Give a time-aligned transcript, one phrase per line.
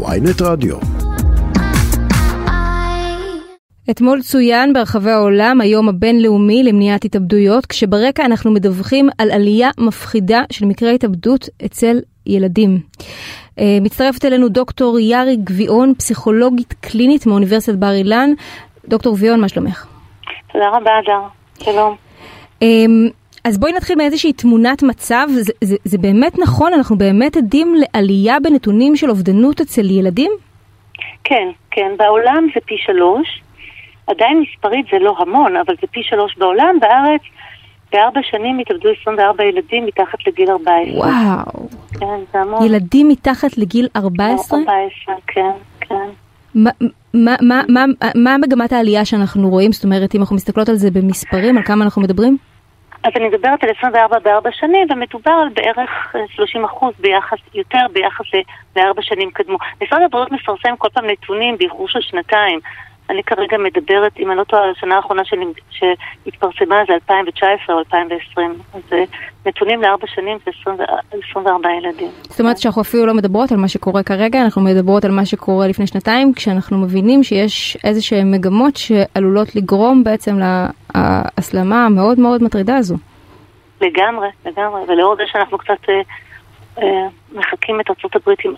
[0.00, 0.76] ויינט רדיו.
[3.90, 10.66] אתמול צוין ברחבי העולם היום הבינלאומי למניעת התאבדויות, כשברקע אנחנו מדווחים על עלייה מפחידה של
[10.66, 12.78] מקרי התאבדות אצל ילדים.
[13.58, 18.30] אה, מצטרפת אלינו דוקטור יארי גביעון, פסיכולוגית קלינית מאוניברסיטת בר אילן.
[18.88, 19.86] דוקטור גביעון, מה שלומך?
[20.52, 21.20] תודה רבה, אדר.
[21.58, 21.96] שלום.
[23.44, 28.40] אז בואי נתחיל מאיזושהי תמונת מצב, זה, זה, זה באמת נכון, אנחנו באמת עדים לעלייה
[28.40, 30.32] בנתונים של אובדנות אצל ילדים?
[31.24, 33.42] כן, כן, בעולם זה פי שלוש,
[34.06, 37.20] עדיין מספרית זה לא המון, אבל זה פי שלוש בעולם, בארץ
[37.92, 40.96] בארבע שנים התאבדו 24 ילדים מתחת לגיל 14.
[40.96, 41.68] וואו.
[42.00, 42.66] כן, זה המון.
[42.66, 44.58] ילדים מתחת לגיל 14?
[44.58, 45.50] 14, כן,
[45.80, 45.94] כן.
[46.54, 46.70] מה,
[47.14, 49.72] מה, מה, מה, מה מגמת העלייה שאנחנו רואים?
[49.72, 52.36] זאת אומרת, אם אנחנו מסתכלות על זה במספרים, על כמה אנחנו מדברים?
[53.04, 58.24] אז אני מדברת על 24 בארבע שנים, ומדובר על בערך 30 אחוז ביחס, יותר ביחס
[58.76, 59.58] לארבע שנים קדמו.
[59.82, 62.60] משרד הבריאות מפרסם כל פעם נתונים באיחור של שנתיים.
[63.12, 65.22] אני כרגע מדברת, אם אני לא טועה, השנה האחרונה
[65.70, 68.54] שהתפרסמה זה 2019 או 2020.
[68.74, 68.80] אז
[69.46, 70.50] נתונים לארבע שנים זה
[71.24, 72.08] 24 ילדים.
[72.22, 75.68] זאת אומרת שאנחנו אפילו לא מדברות על מה שקורה כרגע, אנחנו מדברות על מה שקורה
[75.68, 80.38] לפני שנתיים, כשאנחנו מבינים שיש איזה שהן מגמות שעלולות לגרום בעצם
[80.94, 82.96] להסלמה המאוד מאוד מטרידה הזו.
[83.80, 85.88] לגמרי, לגמרי, ולאור זה שאנחנו קצת...
[86.78, 88.52] אה, מחקים את ארצות הברית אה,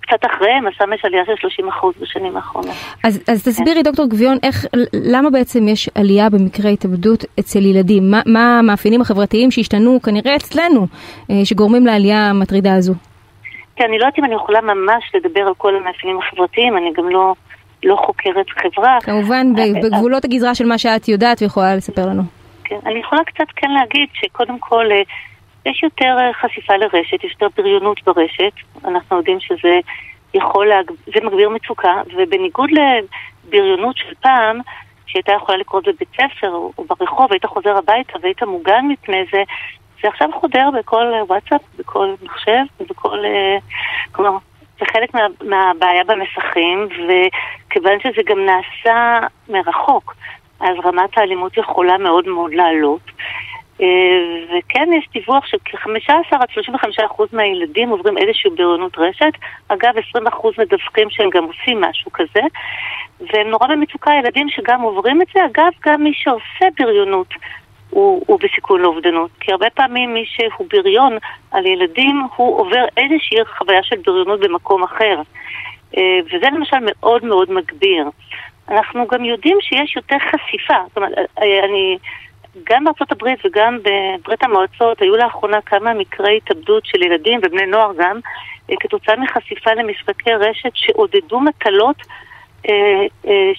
[0.00, 2.74] קצת אחריהם, אז שם יש עלייה של 30% בשנים האחרונות.
[3.04, 8.10] אז, אז תסבירי, דוקטור גביון, איך, למה בעצם יש עלייה במקרי התאבדות אצל ילדים?
[8.10, 10.86] מה, מה המאפיינים החברתיים שהשתנו כנראה אצלנו,
[11.30, 12.94] אה, שגורמים לעלייה המטרידה הזו?
[13.76, 17.08] כן, אני לא יודעת אם אני יכולה ממש לדבר על כל המאפיינים החברתיים, אני גם
[17.08, 17.34] לא,
[17.84, 18.98] לא חוקרת חברה.
[19.00, 22.22] כמובן, בגבולות הגזרה של מה שאת יודעת ויכולה לספר לנו.
[22.64, 24.84] כן, אני יכולה קצת כן להגיד שקודם כל...
[25.70, 28.52] יש יותר אה, חשיפה לרשת, יש יותר בריונות ברשת,
[28.84, 29.80] אנחנו יודעים שזה
[30.34, 30.90] יכול, להג...
[31.06, 34.60] זה מגביר מצוקה, ובניגוד לבריונות של פעם,
[35.06, 39.42] שהייתה יכולה לקרות בבית ספר או ברחוב, היית חוזר הביתה והיית מוגן מפני זה,
[40.02, 43.24] זה עכשיו חודר בכל וואטסאפ, בכל מחשב, בכל...
[43.24, 43.56] אה,
[44.12, 44.38] כלומר,
[44.80, 49.18] זה חלק מה, מהבעיה במסכים, וכיוון שזה גם נעשה
[49.48, 50.14] מרחוק,
[50.60, 53.00] אז רמת האלימות יכולה מאוד מאוד לעלות.
[53.80, 53.86] אה,
[54.48, 59.32] וכן יש דיווח שכ-15 עד 35 אחוז מהילדים עוברים איזושהי בריונות רשת.
[59.68, 62.40] אגב, 20 אחוז מדווחים שהם גם עושים משהו כזה.
[63.20, 65.40] והם נורא במצוקה ילדים שגם עוברים את זה.
[65.44, 67.28] אגב, גם מי שעושה בריונות
[67.90, 69.30] הוא, הוא בסיכון לאובדנות.
[69.40, 71.18] כי הרבה פעמים מי שהוא בריון
[71.50, 75.22] על ילדים, הוא עובר איזושהי חוויה של בריונות במקום אחר.
[75.96, 78.04] אה, וזה למשל מאוד מאוד מגביר.
[78.68, 80.74] אנחנו גם יודעים שיש יותר חשיפה.
[80.88, 81.98] זאת אומרת, אה, אני...
[82.64, 87.92] גם בארצות הברית וגם בברית המועצות היו לאחרונה כמה מקרי התאבדות של ילדים ובני נוער
[87.98, 88.20] גם,
[88.70, 91.96] אה, כתוצאה מחשיפה למשחקי רשת שעודדו מטלות
[92.68, 93.50] אה, אה,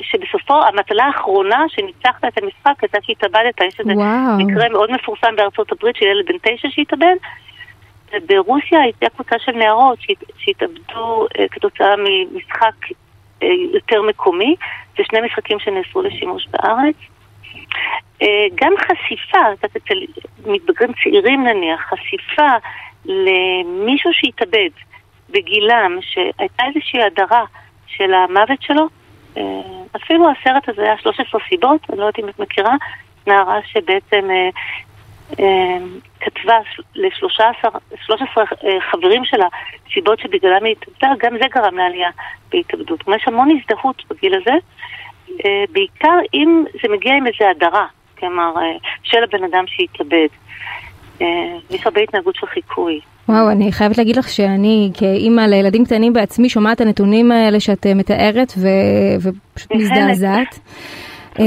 [0.00, 3.92] שבסופו, המטלה האחרונה שניצחת את המשחק הייתה שהתאבדת, יש איזה
[4.38, 7.16] מקרה מאוד מפורסם בארצות הברית של ילד בן תשע שהתאבד.
[8.26, 9.98] ברוסיה הייתה קבוצה של נערות
[10.38, 12.74] שהתאבדו כתוצאה ממשחק
[13.72, 14.56] יותר מקומי,
[14.96, 16.94] זה שני משחקים שנאסרו לשימוש בארץ.
[18.24, 19.94] אה, גם חשיפה, אצל
[20.46, 22.48] מתבגרים צעירים נניח, חשיפה
[23.04, 24.70] למישהו שהתאבד
[25.30, 27.44] בגילם, שהייתה איזושהי הדרה
[27.86, 28.88] של המוות שלו,
[29.36, 29.42] אה,
[29.96, 32.74] אפילו הסרט הזה היה 13 סיבות, אני לא יודעת אם את מכירה,
[33.26, 35.78] נערה שבעצם אה,
[36.20, 36.58] כתבה
[36.94, 37.68] ל-13
[38.90, 39.46] חברים שלה
[39.94, 42.10] סיבות שבגללם היא התאבדה, גם זה גרם לעלייה
[42.50, 43.00] בהתאבדות.
[43.16, 44.52] יש המון הזדהות בגיל הזה,
[45.72, 47.86] בעיקר אם זה מגיע עם איזו הדרה.
[48.18, 50.28] כלומר, אה, של הבן אדם שהתאבד.
[51.22, 51.26] אה,
[51.70, 53.00] יש הרבה התנהגות של חיקוי.
[53.28, 57.86] וואו, אני חייבת להגיד לך שאני כאימא לילדים קטנים בעצמי שומעת את הנתונים האלה שאת
[57.86, 58.68] אה, מתארת ו...
[59.20, 60.58] ופשוט מזדעזעת.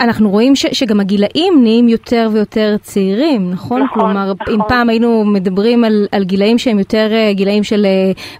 [0.00, 3.82] אנחנו רואים ש, שגם הגילאים נהיים יותר ויותר צעירים, נכון?
[3.82, 4.54] נכון, כלומר, נכון.
[4.54, 7.86] אם פעם היינו מדברים על, על גילאים שהם יותר גילאים של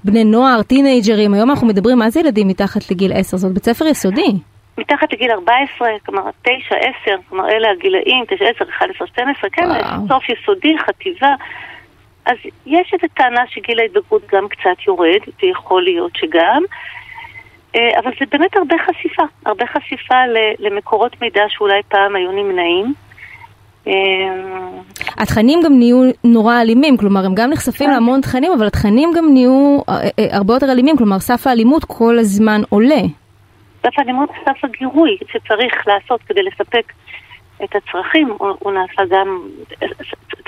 [0.04, 3.86] בני נוער, טינג'רים, היום אנחנו מדברים מה זה ילדים מתחת לגיל 10, זאת בית ספר
[3.86, 4.32] יסודי.
[4.78, 6.52] מתחת לגיל 14, כלומר 9,
[7.04, 9.68] 10, כלומר אלה הגילאים, 9, 10, 11, 12, כן,
[10.08, 11.34] סוף יסודי, חטיבה.
[12.26, 12.36] אז
[12.66, 16.62] יש איזו טענה שגיל ההתבגרות גם קצת יורד, ויכול להיות שגם,
[17.76, 20.14] אה, אבל זה באמת הרבה חשיפה, הרבה חשיפה
[20.58, 22.94] למקורות מידע שאולי פעם היו נמנעים.
[23.86, 23.92] אה,
[25.18, 27.92] התכנים גם נהיו נורא אלימים, כלומר הם גם נחשפים כן.
[27.92, 32.60] להמון תכנים, אבל התכנים גם נהיו אה, הרבה יותר אלימים, כלומר סף האלימות כל הזמן
[32.68, 33.00] עולה.
[33.82, 36.92] סף הלימוד סף הגירוי שצריך לעשות כדי לספק
[37.64, 39.48] את הצרכים, הוא, הוא נעשה גם,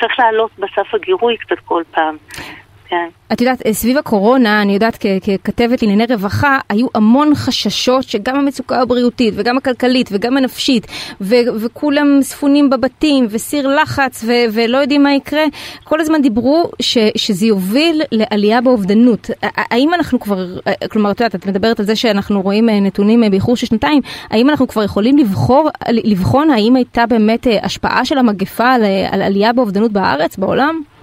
[0.01, 2.17] צריך לעלות בסף הגירוי קצת כל פעם.
[2.95, 3.09] כן.
[3.33, 4.99] את יודעת, סביב הקורונה, אני יודעת
[5.45, 10.87] ככתבת לענייני רווחה, היו המון חששות שגם המצוקה הבריאותית וגם הכלכלית וגם הנפשית,
[11.21, 15.43] ו- וכולם ספונים בבתים וסיר לחץ ו- ולא יודעים מה יקרה,
[15.85, 19.31] כל הזמן דיברו ש- שזה יוביל לעלייה באובדנות.
[19.43, 20.47] האם אנחנו כבר,
[20.91, 24.69] כלומר, את יודעת, את מדברת על זה שאנחנו רואים נתונים באיחור של שנתיים, האם אנחנו
[24.69, 30.37] כבר יכולים לבחור, לבחון האם הייתה באמת השפעה של המגפה על, על עלייה באובדנות בארץ,
[30.37, 30.94] בעולם?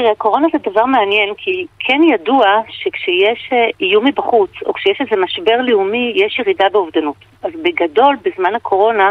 [0.00, 5.22] תראה, קורונה זה דבר מעניין, כי כן ידוע שכשיש אה, איום מבחוץ, או כשיש איזה
[5.22, 7.16] משבר לאומי, יש ירידה באובדנות.
[7.42, 9.10] אז בגדול, בזמן הקורונה,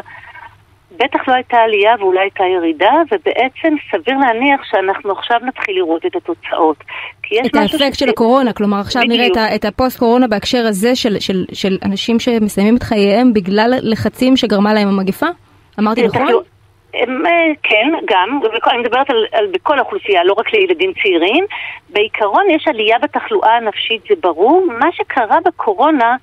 [0.91, 6.15] בטח לא הייתה עלייה ואולי הייתה ירידה, ובעצם סביר להניח שאנחנו עכשיו נתחיל לראות את
[6.15, 6.77] התוצאות.
[7.45, 8.00] את האפקט ש...
[8.00, 9.38] של הקורונה, כלומר עכשיו בדיוק.
[9.38, 14.74] נראה את הפוסט-קורונה בהקשר הזה של, של, של אנשים שמסיימים את חייהם בגלל לחצים שגרמה
[14.74, 15.27] להם המגפה?
[15.80, 16.27] אמרתי נכון?
[16.95, 21.45] אה, כן, גם, אני מדברת על, על בכל האוכלוסייה, לא רק לילדים צעירים.
[21.89, 24.65] בעיקרון יש עלייה בתחלואה הנפשית, זה ברור.
[24.80, 26.15] מה שקרה בקורונה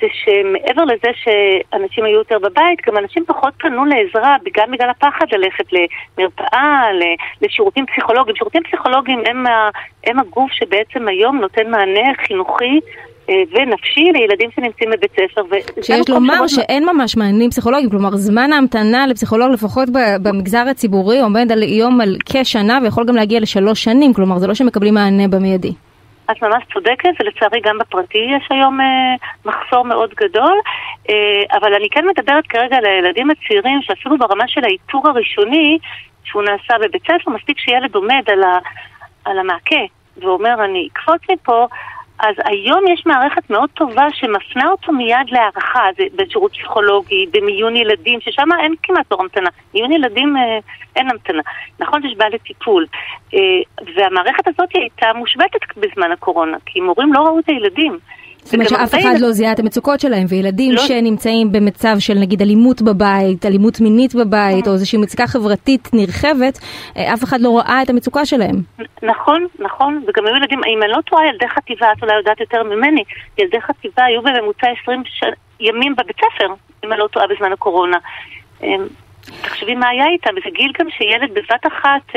[0.00, 5.26] זה שמעבר לזה שאנשים היו יותר בבית, גם אנשים פחות פנו לעזרה, גם בגלל הפחד
[5.32, 6.82] ללכת למרפאה,
[7.42, 8.36] לשירותים פסיכולוגיים.
[8.36, 9.44] שירותים פסיכולוגיים הם,
[10.06, 12.80] הם הגוף שבעצם היום נותן מענה חינוכי
[13.28, 15.82] ונפשי לילדים שנמצאים בבית ספר.
[15.82, 19.88] שיש לומר שאין ממש מענים פסיכולוגיים, כלומר זמן ההמתנה לפסיכולוג לפחות
[20.22, 24.54] במגזר הציבורי עומד על יום על כשנה ויכול גם להגיע לשלוש שנים, כלומר זה לא
[24.54, 25.72] שמקבלים מענה במיידי.
[26.30, 30.58] את ממש צודקת, ולצערי גם בפרטי יש היום אה, מחסור מאוד גדול,
[31.10, 35.78] אה, אבל אני כן מדברת כרגע על הילדים הצעירים, שאפילו ברמה של האיתור הראשוני,
[36.24, 38.58] שהוא נעשה בבית ספר, מספיק שילד עומד על, ה,
[39.24, 39.84] על המעקה
[40.16, 41.66] ואומר, אני אקפוץ מפה,
[42.18, 48.20] אז היום יש מערכת מאוד טובה שמפנה אותו מיד להערכה, זה בשירות פסיכולוגי, במיון ילדים,
[48.20, 49.50] ששם אין כמעט תור המתנה.
[49.74, 50.58] מיון ילדים אה,
[50.96, 51.42] אין המתנה.
[51.80, 52.86] נכון שיש בעיה לטיפול.
[53.34, 53.38] אה,
[53.94, 57.98] והמערכת הזאת הייתה מושבתת בזמן הקורונה, כי מורים לא ראו את הילדים.
[58.44, 60.82] זאת אומרת שאף אחד לא זיהה את המצוקות שלהם, וילדים לא...
[60.82, 66.58] שנמצאים במצב של נגיד אלימות בבית, אלימות מינית בבית, או איזושהי מצוקה חברתית נרחבת,
[66.96, 68.56] אה, אף אחד לא ראה את המצוקה שלהם.
[69.02, 72.62] נכון, נכון, וגם היו ילדים, אם אני לא טועה, ילדי חטיבה, את אולי יודעת יותר
[72.62, 73.04] ממני,
[73.38, 75.24] ילדי חטיבה היו בממוצע 20 ש...
[75.60, 76.54] ימים בבית ספר,
[76.84, 77.98] אם אני לא טועה בזמן הקורונה.
[78.62, 78.86] אמ,
[79.42, 82.16] תחשבי מה היה איתם, וזה גיל גם שילד בבת אחת...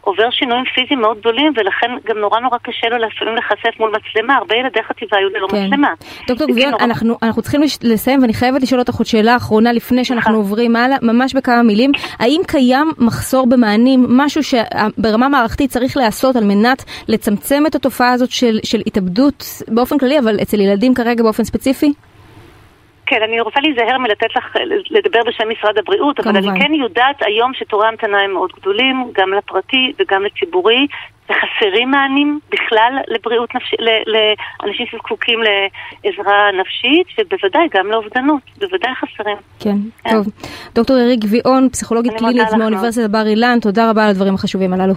[0.00, 4.34] עובר שינויים פיזיים מאוד גדולים, ולכן גם נורא נורא קשה לו לפעמים להיחשף מול מצלמה.
[4.36, 5.66] הרבה ילדי חטיבה היו ללא כן.
[5.66, 5.88] מצלמה.
[6.28, 6.84] דוקטור גביון, נורא...
[6.84, 10.96] אנחנו, אנחנו צריכים לסיים, ואני חייבת לשאול אותך עוד שאלה אחרונה לפני שאנחנו עוברים הלאה,
[11.02, 11.92] ממש בכמה מילים.
[12.18, 18.30] האם קיים מחסור במענים, משהו שברמה מערכתית צריך להיעשות על מנת לצמצם את התופעה הזאת
[18.30, 21.92] של, של התאבדות באופן כללי, אבל אצל ילדים כרגע באופן ספציפי?
[23.10, 24.56] כן, אני רוצה להיזהר מלתת לך,
[24.90, 26.36] לדבר בשם משרד הבריאות, כמובן.
[26.36, 30.86] אבל אני כן יודעת היום שתורי המתנה הם מאוד גדולים, גם לפרטי וגם לציבורי,
[31.24, 39.36] וחסרים מענים בכלל לבריאות נפשית, לאנשים שזקוקים לעזרה נפשית, ובוודאי גם לאובדנות, בוודאי חסרים.
[39.60, 40.10] כן, כן.
[40.10, 40.26] טוב.
[40.74, 44.94] דוקטור יריק גביעון, פסיכולוגית קלינית מאוניברסיטת בר אילן, תודה רבה על הדברים החשובים הללו.